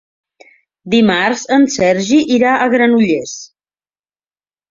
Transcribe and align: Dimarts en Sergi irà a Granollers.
Dimarts 0.93 1.43
en 1.57 1.67
Sergi 1.75 2.17
irà 2.37 2.55
a 2.55 2.65
Granollers. 2.75 3.35